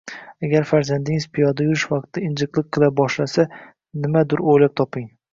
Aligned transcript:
Agar 0.45 0.63
farzandingiz 0.69 1.25
piyoda 1.37 1.67
yurish 1.67 1.83
vaqtida 1.91 2.23
injiqlik 2.29 2.71
qila 2.77 2.89
boshlasa, 3.01 3.45
nimadur 4.07 4.43
o'ylab 4.55 4.73
toping. 4.83 5.05